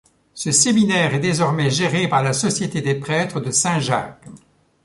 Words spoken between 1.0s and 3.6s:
est désormais géré par la Société des Prêtres de